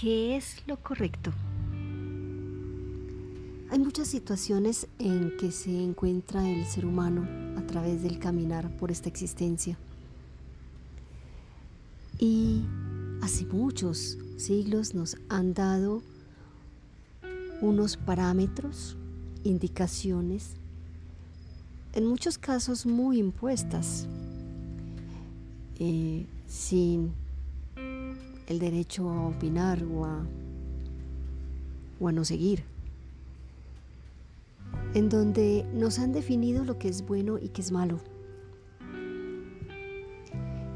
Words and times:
¿qué 0.00 0.36
es 0.36 0.62
lo 0.66 0.78
correcto? 0.82 1.30
Hay 3.70 3.78
muchas 3.78 4.08
situaciones 4.08 4.88
en 4.98 5.36
que 5.36 5.52
se 5.52 5.70
encuentra 5.82 6.48
el 6.48 6.64
ser 6.64 6.86
humano 6.86 7.28
a 7.58 7.66
través 7.66 8.02
del 8.02 8.18
caminar 8.18 8.74
por 8.78 8.90
esta 8.90 9.10
existencia. 9.10 9.76
Y 12.18 12.62
hace 13.20 13.44
muchos 13.44 14.16
siglos 14.38 14.94
nos 14.94 15.18
han 15.28 15.52
dado 15.52 16.02
unos 17.60 17.98
parámetros, 17.98 18.96
indicaciones, 19.44 20.56
en 21.92 22.06
muchos 22.06 22.38
casos 22.38 22.86
muy 22.86 23.18
impuestas, 23.18 24.06
eh, 25.78 26.26
sin 26.46 27.12
el 28.50 28.58
derecho 28.58 29.08
a 29.08 29.28
opinar 29.28 29.84
o 29.84 30.04
a, 30.04 30.26
no 32.12 32.24
seguir, 32.24 32.64
en 34.92 35.08
donde 35.08 35.64
nos 35.72 36.00
han 36.00 36.12
definido 36.12 36.64
lo 36.64 36.76
que 36.76 36.88
es 36.88 37.06
bueno 37.06 37.38
y 37.38 37.50
que 37.50 37.60
es 37.60 37.70
malo. 37.70 38.00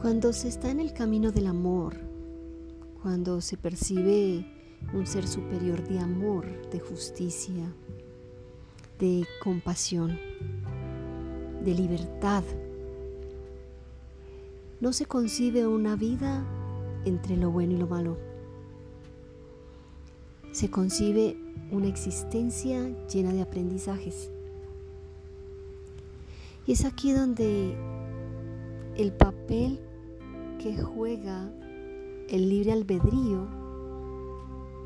Cuando 0.00 0.32
se 0.32 0.48
está 0.48 0.70
en 0.70 0.80
el 0.80 0.94
camino 0.94 1.30
del 1.30 1.46
amor, 1.46 1.96
cuando 3.02 3.42
se 3.42 3.58
percibe 3.58 4.46
un 4.94 5.06
ser 5.06 5.28
superior 5.28 5.86
de 5.86 5.98
amor, 5.98 6.46
de 6.70 6.80
justicia, 6.80 7.70
de 8.98 9.26
compasión, 9.44 10.18
de 11.62 11.74
libertad. 11.74 12.44
No 14.80 14.94
se 14.94 15.04
concibe 15.04 15.66
una 15.66 15.96
vida 15.96 16.46
entre 17.04 17.36
lo 17.36 17.50
bueno 17.50 17.74
y 17.74 17.76
lo 17.78 17.86
malo. 17.86 18.16
Se 20.52 20.70
concibe 20.70 21.36
una 21.70 21.88
existencia 21.88 22.88
llena 23.06 23.32
de 23.32 23.42
aprendizajes. 23.42 24.30
Y 26.66 26.72
es 26.72 26.84
aquí 26.84 27.12
donde 27.12 27.76
el 28.96 29.12
papel 29.12 29.80
que 30.58 30.76
juega 30.82 31.50
el 32.28 32.48
libre 32.48 32.72
albedrío 32.72 33.48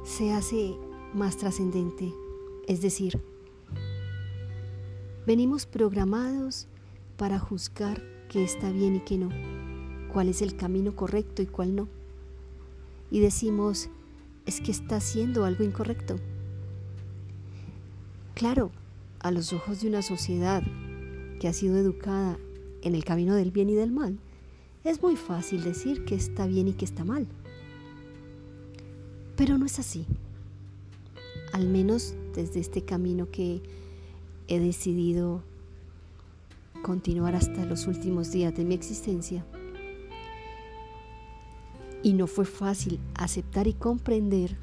se 0.05 0.33
hace 0.33 0.77
más 1.15 1.37
trascendente. 1.37 2.13
Es 2.69 2.83
decir, 2.83 3.21
venimos 5.27 5.67
programados 5.67 6.69
para 7.17 7.39
juzgar 7.39 8.03
qué 8.29 8.45
está 8.45 8.71
bien 8.71 8.97
y 8.97 9.01
qué 9.01 9.19
no, 9.19 9.31
cuál 10.13 10.29
es 10.29 10.43
el 10.43 10.57
camino 10.57 10.95
correcto 10.95 11.43
y 11.43 11.47
cuál 11.47 11.75
no. 11.75 12.02
Y 13.13 13.21
decimos, 13.21 13.91
es 14.47 14.63
que 14.63 14.71
está 14.71 14.97
haciendo 14.97 15.45
algo 15.45 15.63
incorrecto. 15.63 16.17
Claro, 18.35 18.71
a 19.21 19.31
los 19.31 19.53
ojos 19.53 19.83
de 19.83 19.89
una 19.89 20.01
sociedad 20.01 20.63
que 21.39 21.47
ha 21.47 21.53
sido 21.53 21.77
educada 21.77 22.39
en 22.81 22.95
el 22.95 23.05
camino 23.05 23.35
del 23.35 23.51
bien 23.51 23.69
y 23.69 23.75
del 23.75 23.93
mal, 23.93 24.19
es 24.83 25.03
muy 25.03 25.17
fácil 25.17 25.63
decir 25.63 26.07
que 26.07 26.15
está 26.15 26.47
bien 26.47 26.69
y 26.69 26.73
que 26.73 26.87
está 26.87 27.05
mal. 27.05 27.27
Pero 29.37 29.59
no 29.59 29.67
es 29.67 29.79
así. 29.79 30.07
Al 31.53 31.69
menos 31.69 32.15
desde 32.35 32.61
este 32.61 32.83
camino 32.83 33.31
que 33.31 33.61
he 34.49 34.59
decidido 34.59 35.43
continuar 36.83 37.37
hasta 37.37 37.67
los 37.67 37.87
últimos 37.87 38.33
días 38.33 38.57
de 38.57 38.65
mi 38.65 38.75
existencia. 38.75 39.45
Y 42.03 42.15
no 42.15 42.27
fue 42.27 42.45
fácil 42.45 42.99
aceptar 43.15 43.67
y 43.69 43.75
comprender 43.75 44.57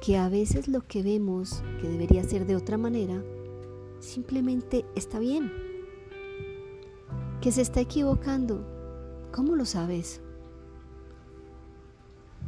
que 0.00 0.16
a 0.16 0.28
veces 0.28 0.68
lo 0.68 0.86
que 0.86 1.02
vemos 1.02 1.62
que 1.80 1.88
debería 1.88 2.22
ser 2.22 2.46
de 2.46 2.56
otra 2.56 2.78
manera, 2.78 3.22
simplemente 4.00 4.84
está 4.94 5.18
bien. 5.18 5.52
Que 7.40 7.50
se 7.52 7.62
está 7.62 7.80
equivocando. 7.80 8.64
¿Cómo 9.32 9.56
lo 9.56 9.64
sabes? 9.64 10.20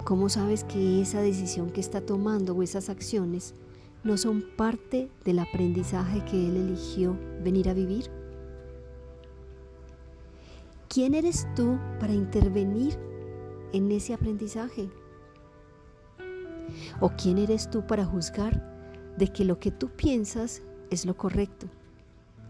¿Cómo 0.05 0.29
sabes 0.29 0.65
que 0.65 1.03
esa 1.03 1.21
decisión 1.21 1.71
que 1.71 1.81
está 1.81 2.01
tomando 2.01 2.55
o 2.55 2.63
esas 2.63 2.89
acciones 2.89 3.55
no 4.03 4.17
son 4.17 4.43
parte 4.57 5.11
del 5.25 5.41
aprendizaje 5.41 6.25
que 6.25 6.47
Él 6.47 6.57
eligió 6.57 7.17
venir 7.43 7.69
a 7.69 7.75
vivir? 7.75 8.11
¿Quién 10.93 11.15
eres 11.15 11.47
tú 11.55 11.79
para 12.01 12.13
intervenir 12.13 12.99
en 13.73 13.93
ese 13.93 14.13
aprendizaje? 14.13 14.91
¿O 17.01 17.11
quién 17.11 17.39
eres 17.39 17.71
tú 17.71 17.87
para 17.87 18.05
juzgar 18.05 19.15
de 19.17 19.29
que 19.29 19.45
lo 19.45 19.61
que 19.61 19.71
tú 19.71 19.89
piensas 19.91 20.65
es 20.91 21.07
lo 21.07 21.17
correcto 21.17 21.69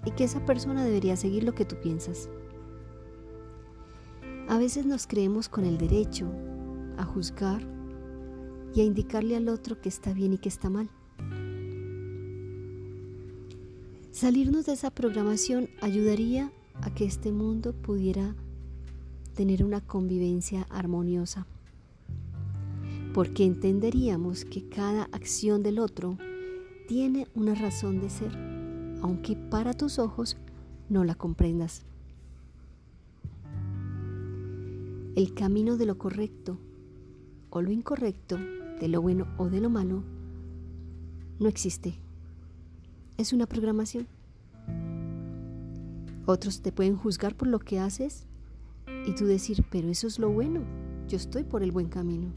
y 0.06 0.12
que 0.12 0.24
esa 0.24 0.42
persona 0.46 0.86
debería 0.86 1.16
seguir 1.16 1.44
lo 1.44 1.54
que 1.54 1.66
tú 1.66 1.76
piensas? 1.82 2.30
A 4.48 4.56
veces 4.56 4.86
nos 4.86 5.06
creemos 5.06 5.50
con 5.50 5.66
el 5.66 5.76
derecho 5.76 6.26
a 6.96 7.04
juzgar 7.04 7.60
y 8.74 8.80
a 8.80 8.84
indicarle 8.84 9.36
al 9.36 9.50
otro 9.50 9.82
que 9.82 9.90
está 9.90 10.14
bien 10.14 10.32
y 10.32 10.38
que 10.38 10.48
está 10.48 10.70
mal. 10.70 10.88
Salirnos 14.10 14.64
de 14.64 14.72
esa 14.72 14.90
programación 14.90 15.68
ayudaría 15.82 16.54
a 16.82 16.94
que 16.94 17.04
este 17.04 17.32
mundo 17.32 17.72
pudiera 17.72 18.34
tener 19.34 19.64
una 19.64 19.80
convivencia 19.80 20.66
armoniosa, 20.70 21.46
porque 23.14 23.44
entenderíamos 23.44 24.44
que 24.44 24.68
cada 24.68 25.04
acción 25.12 25.62
del 25.62 25.78
otro 25.78 26.18
tiene 26.88 27.26
una 27.34 27.54
razón 27.54 28.00
de 28.00 28.10
ser, 28.10 28.36
aunque 29.02 29.36
para 29.36 29.74
tus 29.74 29.98
ojos 29.98 30.36
no 30.88 31.04
la 31.04 31.14
comprendas. 31.14 31.82
El 35.16 35.34
camino 35.34 35.76
de 35.76 35.86
lo 35.86 35.98
correcto 35.98 36.58
o 37.50 37.62
lo 37.62 37.70
incorrecto, 37.70 38.38
de 38.80 38.88
lo 38.88 39.02
bueno 39.02 39.26
o 39.38 39.48
de 39.48 39.60
lo 39.60 39.70
malo, 39.70 40.02
no 41.38 41.48
existe 41.48 41.94
es 43.20 43.34
una 43.34 43.46
programación. 43.46 44.08
Otros 46.32 46.62
te 46.62 46.70
pueden 46.70 46.94
juzgar 46.94 47.36
por 47.36 47.48
lo 47.48 47.58
que 47.58 47.80
haces 47.80 48.24
y 49.04 49.16
tú 49.16 49.26
decir, 49.26 49.64
pero 49.68 49.88
eso 49.88 50.06
es 50.06 50.20
lo 50.20 50.30
bueno, 50.30 50.60
yo 51.08 51.16
estoy 51.16 51.42
por 51.42 51.64
el 51.64 51.72
buen 51.72 51.88
camino. 51.88 52.32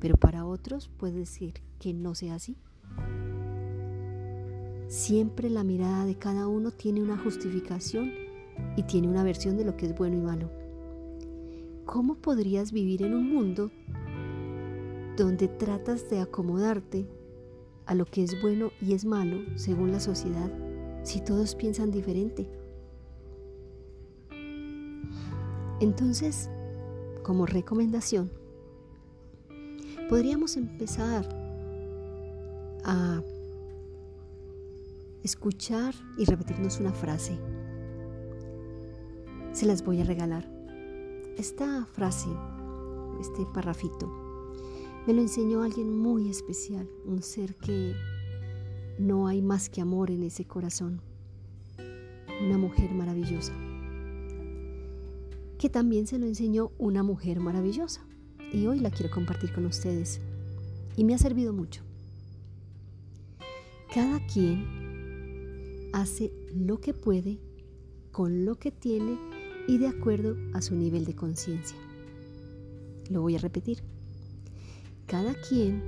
Pero 0.00 0.16
para 0.16 0.46
otros 0.46 0.90
puedes 0.96 1.14
decir 1.14 1.52
que 1.78 1.92
no 1.92 2.14
sea 2.14 2.36
así. 2.36 2.56
Siempre 4.88 5.50
la 5.50 5.62
mirada 5.62 6.06
de 6.06 6.16
cada 6.16 6.48
uno 6.48 6.70
tiene 6.70 7.02
una 7.02 7.18
justificación 7.18 8.14
y 8.78 8.84
tiene 8.84 9.08
una 9.08 9.22
versión 9.22 9.58
de 9.58 9.66
lo 9.66 9.76
que 9.76 9.84
es 9.84 9.94
bueno 9.94 10.16
y 10.16 10.20
malo. 10.22 10.50
¿Cómo 11.84 12.14
podrías 12.14 12.72
vivir 12.72 13.02
en 13.02 13.12
un 13.12 13.28
mundo 13.28 13.70
donde 15.18 15.48
tratas 15.48 16.08
de 16.08 16.20
acomodarte 16.20 17.06
a 17.84 17.94
lo 17.94 18.06
que 18.06 18.22
es 18.22 18.40
bueno 18.40 18.70
y 18.80 18.94
es 18.94 19.04
malo 19.04 19.42
según 19.56 19.92
la 19.92 20.00
sociedad 20.00 20.50
si 21.02 21.20
todos 21.20 21.54
piensan 21.54 21.90
diferente? 21.90 22.63
Entonces, 25.84 26.48
como 27.22 27.44
recomendación, 27.44 28.32
podríamos 30.08 30.56
empezar 30.56 31.28
a 32.84 33.20
escuchar 35.22 35.94
y 36.16 36.24
repetirnos 36.24 36.80
una 36.80 36.94
frase. 36.94 37.38
Se 39.52 39.66
las 39.66 39.84
voy 39.84 40.00
a 40.00 40.04
regalar. 40.04 40.50
Esta 41.36 41.84
frase, 41.84 42.30
este 43.20 43.44
parrafito, 43.52 44.10
me 45.06 45.12
lo 45.12 45.20
enseñó 45.20 45.62
alguien 45.62 45.98
muy 45.98 46.30
especial, 46.30 46.88
un 47.04 47.22
ser 47.22 47.56
que 47.56 47.94
no 48.98 49.26
hay 49.26 49.42
más 49.42 49.68
que 49.68 49.82
amor 49.82 50.10
en 50.10 50.22
ese 50.22 50.46
corazón. 50.46 51.02
Una 52.42 52.56
mujer 52.56 52.90
maravillosa. 52.94 53.52
Que 55.64 55.70
también 55.70 56.06
se 56.06 56.18
lo 56.18 56.26
enseñó 56.26 56.72
una 56.76 57.02
mujer 57.02 57.40
maravillosa. 57.40 58.02
Y 58.52 58.66
hoy 58.66 58.80
la 58.80 58.90
quiero 58.90 59.10
compartir 59.10 59.50
con 59.54 59.64
ustedes. 59.64 60.20
Y 60.94 61.04
me 61.04 61.14
ha 61.14 61.18
servido 61.18 61.54
mucho. 61.54 61.80
Cada 63.94 64.20
quien 64.26 65.88
hace 65.94 66.34
lo 66.54 66.82
que 66.82 66.92
puede 66.92 67.40
con 68.12 68.44
lo 68.44 68.56
que 68.56 68.72
tiene 68.72 69.16
y 69.66 69.78
de 69.78 69.86
acuerdo 69.86 70.36
a 70.52 70.60
su 70.60 70.74
nivel 70.74 71.06
de 71.06 71.14
conciencia. 71.14 71.78
Lo 73.08 73.22
voy 73.22 73.36
a 73.36 73.38
repetir. 73.38 73.78
Cada 75.06 75.32
quien 75.48 75.82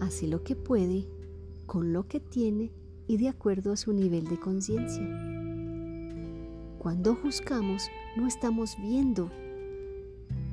hace 0.00 0.26
lo 0.26 0.42
que 0.42 0.56
puede 0.56 1.06
con 1.66 1.92
lo 1.92 2.08
que 2.08 2.18
tiene 2.18 2.72
y 3.06 3.18
de 3.18 3.28
acuerdo 3.28 3.70
a 3.70 3.76
su 3.76 3.92
nivel 3.92 4.24
de 4.24 4.40
conciencia. 4.40 5.31
Cuando 6.82 7.14
juzgamos 7.14 7.92
no 8.16 8.26
estamos 8.26 8.76
viendo 8.76 9.30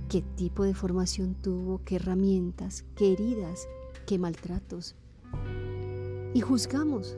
qué 0.09 0.21
tipo 0.21 0.63
de 0.63 0.75
formación 0.75 1.33
tuvo, 1.33 1.81
qué 1.83 1.95
herramientas, 1.95 2.85
qué 2.95 3.13
heridas, 3.13 3.67
qué 4.05 4.19
maltratos. 4.19 4.93
Y 6.35 6.41
juzgamos, 6.41 7.17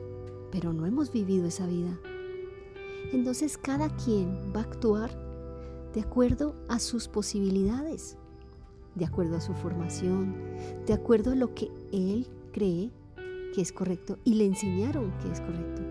pero 0.50 0.72
no 0.72 0.86
hemos 0.86 1.12
vivido 1.12 1.46
esa 1.46 1.66
vida. 1.66 2.00
Entonces 3.12 3.58
cada 3.58 3.94
quien 3.96 4.50
va 4.56 4.60
a 4.60 4.64
actuar 4.64 5.10
de 5.92 6.00
acuerdo 6.00 6.56
a 6.70 6.78
sus 6.78 7.06
posibilidades, 7.06 8.16
de 8.94 9.04
acuerdo 9.04 9.36
a 9.36 9.42
su 9.42 9.52
formación, 9.52 10.34
de 10.86 10.94
acuerdo 10.94 11.32
a 11.32 11.36
lo 11.36 11.54
que 11.54 11.70
él 11.92 12.28
cree 12.50 12.90
que 13.54 13.60
es 13.60 13.72
correcto 13.72 14.18
y 14.24 14.36
le 14.36 14.46
enseñaron 14.46 15.12
que 15.18 15.30
es 15.30 15.42
correcto. 15.42 15.82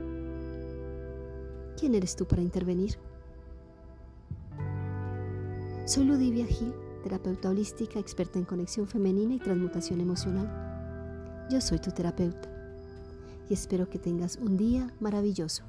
¿Quién 1.77 1.94
eres 1.94 2.15
tú 2.15 2.25
para 2.25 2.41
intervenir? 2.41 2.97
Soy 5.83 6.06
Ludivia 6.06 6.45
Gil, 6.45 6.74
terapeuta 7.04 7.50
holística, 7.50 8.00
experta 8.00 8.38
en 8.38 8.45
conexión 8.45 8.88
femenina 8.88 9.33
y 9.33 9.39
transmutación 9.39 10.00
emocional. 10.00 11.48
Yo 11.50 11.60
soy 11.60 11.80
tu 11.80 11.89
terapeuta 11.92 12.50
y 13.50 13.54
espero 13.56 13.89
que 13.89 13.98
tengas 13.98 14.38
un 14.38 14.57
día 14.57 14.94
maravilloso. 15.00 15.63